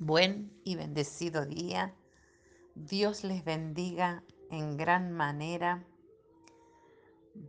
[0.00, 1.94] Buen y bendecido día.
[2.74, 5.84] Dios les bendiga en gran manera.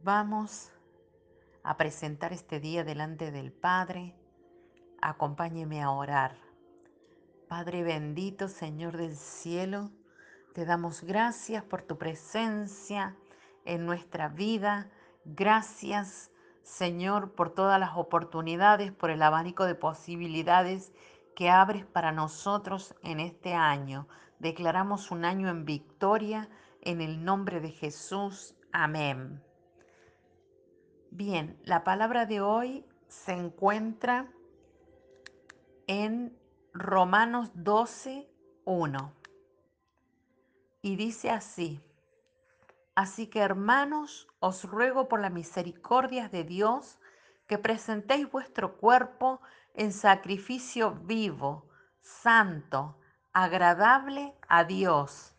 [0.03, 0.71] Vamos
[1.63, 4.15] a presentar este día delante del Padre.
[5.01, 6.37] Acompáñeme a orar.
[7.49, 9.89] Padre bendito, Señor del cielo,
[10.53, 13.17] te damos gracias por tu presencia
[13.65, 14.91] en nuestra vida.
[15.25, 16.29] Gracias,
[16.61, 20.93] Señor, por todas las oportunidades, por el abanico de posibilidades
[21.35, 24.07] que abres para nosotros en este año.
[24.39, 26.49] Declaramos un año en victoria
[26.81, 28.55] en el nombre de Jesús.
[28.71, 29.43] Amén.
[31.11, 34.31] Bien, la palabra de hoy se encuentra
[35.87, 36.37] en
[36.73, 38.29] Romanos 12,
[38.65, 39.13] 1.
[40.81, 41.81] Y dice así,
[42.95, 46.99] así que hermanos, os ruego por las misericordias de Dios
[47.47, 49.41] que presentéis vuestro cuerpo
[49.75, 51.69] en sacrificio vivo,
[52.01, 52.97] santo,
[53.33, 55.35] agradable a Dios,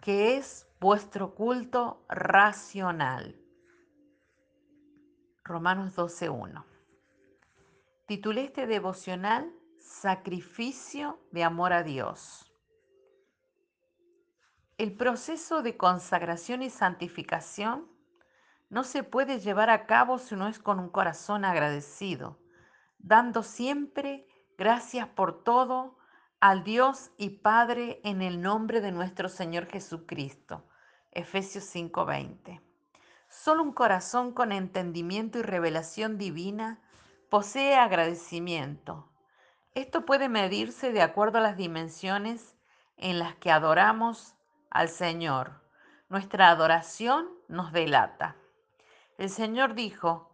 [0.00, 3.36] que es vuestro culto racional.
[5.44, 6.64] Romanos 12.1.
[8.06, 12.52] Titulé este devocional Sacrificio de amor a Dios.
[14.76, 17.88] El proceso de consagración y santificación
[18.68, 22.38] no se puede llevar a cabo si no es con un corazón agradecido,
[22.98, 25.98] dando siempre gracias por todo
[26.40, 30.64] al Dios y Padre en el nombre de nuestro Señor Jesucristo.
[31.10, 32.60] Efesios 5:20.
[33.28, 36.80] Solo un corazón con entendimiento y revelación divina
[37.28, 39.10] posee agradecimiento.
[39.74, 42.56] Esto puede medirse de acuerdo a las dimensiones
[42.96, 44.34] en las que adoramos
[44.70, 45.62] al Señor.
[46.08, 48.36] Nuestra adoración nos delata.
[49.18, 50.27] El Señor dijo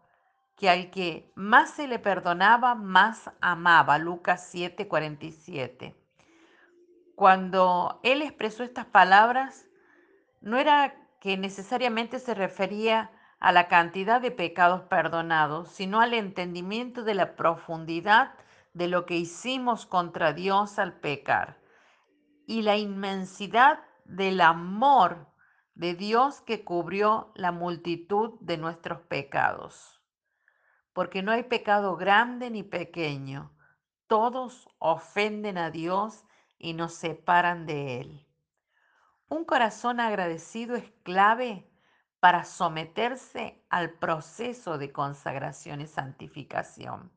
[0.56, 3.98] que al que más se le perdonaba, más amaba.
[3.98, 5.94] Lucas 7:47.
[7.14, 9.66] Cuando Él expresó estas palabras,
[10.40, 17.02] no era que necesariamente se refería a la cantidad de pecados perdonados, sino al entendimiento
[17.02, 18.34] de la profundidad
[18.72, 21.58] de lo que hicimos contra Dios al pecar
[22.46, 25.28] y la inmensidad del amor
[25.74, 30.03] de Dios que cubrió la multitud de nuestros pecados.
[30.94, 33.52] Porque no hay pecado grande ni pequeño,
[34.06, 36.24] todos ofenden a Dios
[36.58, 38.26] y nos separan de Él.
[39.28, 41.70] Un corazón agradecido es clave
[42.20, 47.12] para someterse al proceso de consagración y santificación,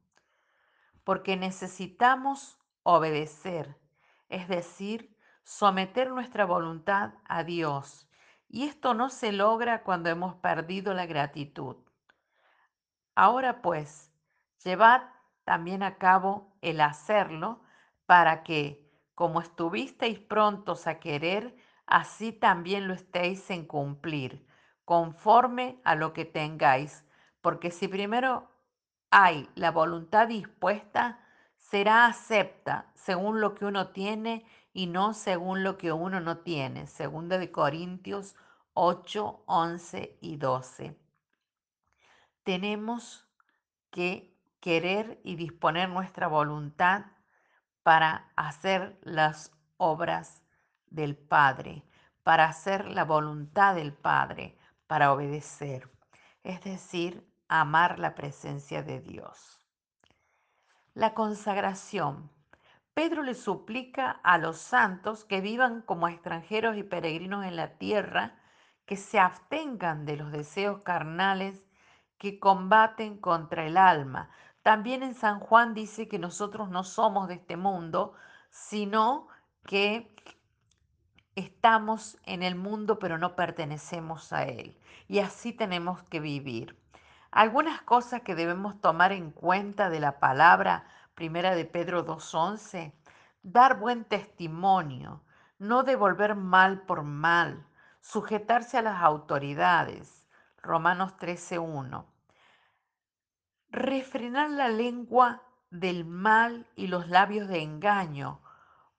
[1.06, 3.80] porque necesitamos obedecer,
[4.28, 8.10] es decir, someter nuestra voluntad a Dios.
[8.50, 11.78] Y esto no se logra cuando hemos perdido la gratitud.
[13.20, 14.14] Ahora pues,
[14.64, 15.02] llevad
[15.44, 17.64] también a cabo el hacerlo
[18.06, 21.58] para que, como estuvisteis prontos a querer,
[21.88, 24.46] así también lo estéis en cumplir,
[24.86, 27.06] conforme a lo que tengáis.
[27.42, 28.52] Porque si primero
[29.10, 31.20] hay la voluntad dispuesta,
[31.58, 36.86] será acepta según lo que uno tiene y no según lo que uno no tiene.
[36.86, 38.36] Segunda de Corintios
[38.76, 41.07] 8, 11 y 12
[42.48, 43.28] tenemos
[43.92, 47.08] que querer y disponer nuestra voluntad
[47.84, 50.46] para hacer las obras
[50.86, 51.84] del Padre,
[52.24, 55.92] para hacer la voluntad del Padre, para obedecer,
[56.44, 59.60] es decir, amar la presencia de Dios.
[60.94, 62.32] La consagración.
[62.94, 68.40] Pedro le suplica a los santos que vivan como extranjeros y peregrinos en la tierra,
[68.86, 71.67] que se abstengan de los deseos carnales
[72.18, 74.30] que combaten contra el alma.
[74.64, 78.14] También en San Juan dice que nosotros no somos de este mundo,
[78.50, 79.28] sino
[79.66, 80.14] que
[81.36, 84.78] estamos en el mundo pero no pertenecemos a él.
[85.08, 86.78] Y así tenemos que vivir.
[87.32, 92.94] Algunas cosas que debemos tomar en cuenta de la palabra primera de Pedro 2.11,
[93.44, 95.24] dar buen testimonio,
[95.60, 97.66] no devolver mal por mal,
[98.02, 100.17] sujetarse a las autoridades,
[100.62, 102.06] Romanos 13.1.
[103.70, 108.42] Refrenar la lengua del mal y los labios de engaño,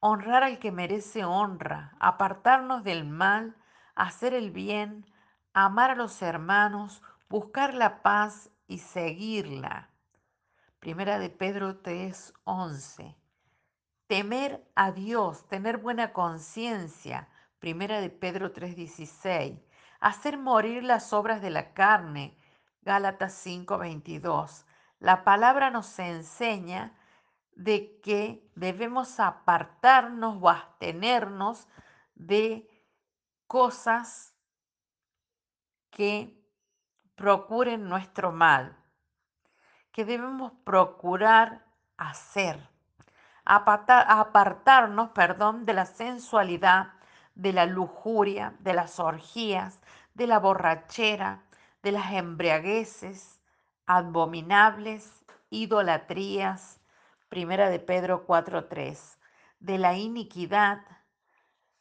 [0.01, 3.57] honrar al que merece honra, apartarnos del mal,
[3.95, 5.07] hacer el bien,
[5.53, 9.91] amar a los hermanos, buscar la paz y seguirla.
[10.79, 13.17] Primera de Pedro 3:11.
[14.07, 17.29] Temer a Dios, tener buena conciencia.
[17.59, 19.68] Primera de Pedro 3:16
[20.01, 22.39] hacer morir las obras de la carne.
[22.83, 24.67] Gálatas 5:22.
[24.99, 26.95] La palabra nos enseña
[27.53, 31.69] de que debemos apartarnos o abstenernos
[32.15, 32.69] de
[33.47, 34.35] cosas
[35.91, 36.39] que
[37.17, 38.77] procuren nuestro mal,
[39.91, 41.67] que debemos procurar
[41.97, 42.69] hacer,
[43.45, 46.93] apartarnos, perdón, de la sensualidad,
[47.39, 49.81] de la lujuria, de las orgías,
[50.15, 51.45] de la borrachera,
[51.85, 53.41] de las embriagueces,
[53.87, 56.81] abominables, idolatrías,
[57.29, 59.19] primera de Pedro 4:3,
[59.61, 60.81] de la iniquidad,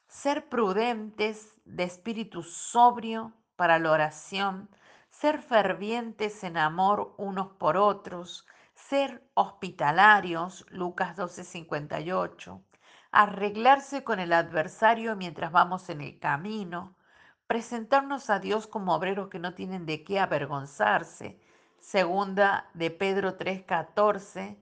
[0.08, 4.70] ser prudentes, de espíritu sobrio para la oración,
[5.10, 8.46] ser fervientes en amor unos por otros,
[8.76, 12.62] ser hospitalarios, Lucas 12:58,
[13.12, 16.96] arreglarse con el adversario mientras vamos en el camino,
[17.48, 21.40] presentarnos a Dios como obreros que no tienen de qué avergonzarse,
[21.80, 24.58] segunda de Pedro 3:14,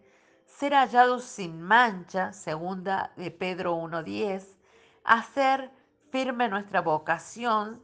[0.46, 4.56] ser hallados sin mancha, segunda de Pedro 1:10,
[5.04, 5.72] hacer
[6.12, 7.82] firme nuestra vocación,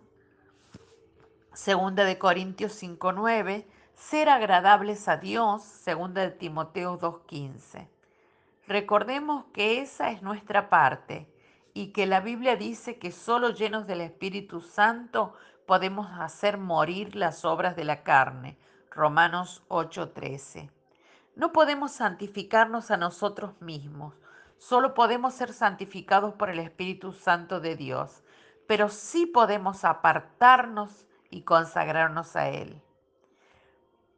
[1.54, 7.90] segunda de Corintios 5:9, ser agradables a Dios, segunda de Timoteo 2:15.
[8.68, 11.28] Recordemos que esa es nuestra parte
[11.74, 15.34] y que la Biblia dice que solo llenos del Espíritu Santo
[15.66, 18.58] podemos hacer morir las obras de la carne.
[18.90, 20.70] Romanos 8:13.
[21.36, 24.14] No podemos santificarnos a nosotros mismos,
[24.58, 28.22] solo podemos ser santificados por el Espíritu Santo de Dios,
[28.68, 32.82] pero sí podemos apartarnos y consagrarnos a Él,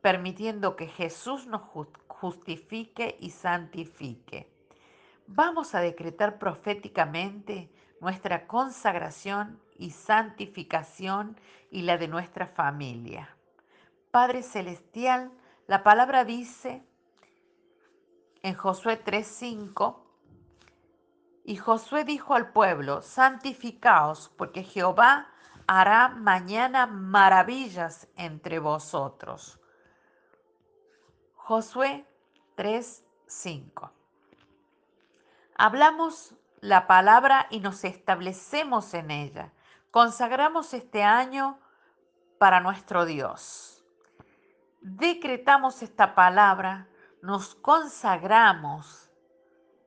[0.01, 1.61] permitiendo que Jesús nos
[2.23, 4.49] justifique y santifique.
[5.27, 11.37] Vamos a decretar proféticamente nuestra consagración y santificación
[11.69, 13.35] y la de nuestra familia.
[14.09, 15.33] Padre Celestial,
[15.67, 16.81] la palabra dice
[18.41, 19.99] en Josué 3:5,
[21.43, 25.27] y Josué dijo al pueblo, santificaos, porque Jehová
[25.67, 29.59] hará mañana maravillas entre vosotros.
[31.35, 32.05] Josué
[32.55, 33.91] 3:5.
[35.55, 39.51] Hablamos la palabra y nos establecemos en ella.
[39.91, 41.59] Consagramos este año
[42.37, 43.83] para nuestro Dios.
[44.81, 46.87] Decretamos esta palabra
[47.23, 49.09] nos consagramos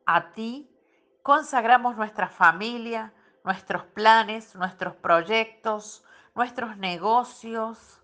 [0.07, 0.75] a ti,
[1.23, 3.13] consagramos nuestra familia,
[3.45, 6.03] nuestros planes, nuestros proyectos,
[6.35, 8.03] nuestros negocios,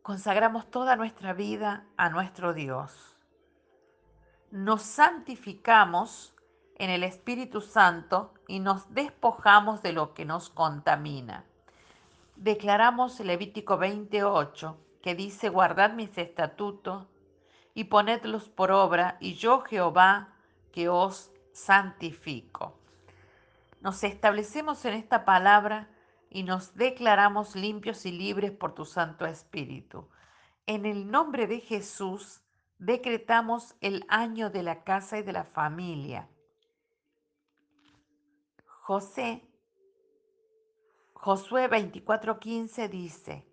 [0.00, 3.13] consagramos toda nuestra vida a nuestro Dios.
[4.54, 6.32] Nos santificamos
[6.76, 11.44] en el Espíritu Santo y nos despojamos de lo que nos contamina.
[12.36, 17.08] Declaramos Levítico 28, que dice, guardad mis estatutos
[17.74, 20.28] y ponedlos por obra, y yo Jehová
[20.70, 22.78] que os santifico.
[23.80, 25.88] Nos establecemos en esta palabra
[26.30, 30.08] y nos declaramos limpios y libres por tu Santo Espíritu.
[30.68, 32.43] En el nombre de Jesús
[32.84, 36.28] decretamos el año de la casa y de la familia.
[38.66, 39.42] José,
[41.14, 43.46] Josué 24:15 dice,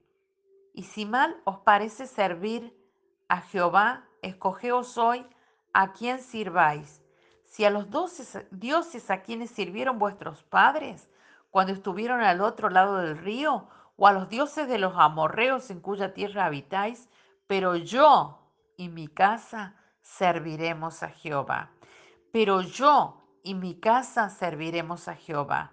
[0.74, 2.78] y si mal os parece servir
[3.30, 5.26] a Jehová, escogeos hoy
[5.74, 7.02] a quién sirváis.
[7.46, 11.10] Si a los doce dioses a quienes sirvieron vuestros padres
[11.50, 15.80] cuando estuvieron al otro lado del río, o a los dioses de los amorreos en
[15.80, 17.10] cuya tierra habitáis,
[17.48, 18.41] pero yo
[18.82, 21.72] y mi casa serviremos a Jehová.
[22.32, 25.72] Pero yo y mi casa serviremos a Jehová.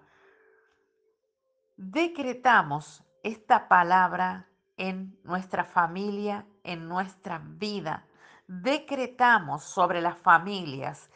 [1.76, 8.04] Decretamos esta palabra en nuestra familia, en nuestra vida
[8.48, 11.10] decretamos sobre las familias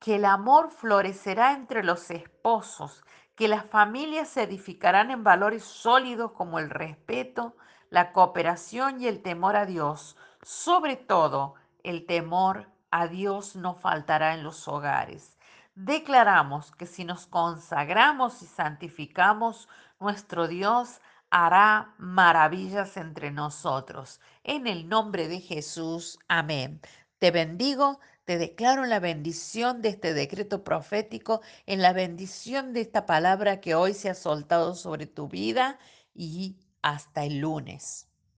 [0.00, 3.04] que el amor florecerá entre los esposos,
[3.34, 7.56] que las familias se edificarán en valores sólidos como el respeto,
[7.88, 10.16] la cooperación y el temor a Dios.
[10.48, 15.36] Sobre todo, el temor a Dios no faltará en los hogares.
[15.74, 21.00] Declaramos que si nos consagramos y santificamos, nuestro Dios
[21.30, 24.20] hará maravillas entre nosotros.
[24.44, 26.80] En el nombre de Jesús, amén.
[27.18, 33.04] Te bendigo, te declaro la bendición de este decreto profético, en la bendición de esta
[33.04, 35.80] palabra que hoy se ha soltado sobre tu vida
[36.14, 38.06] y hasta el lunes.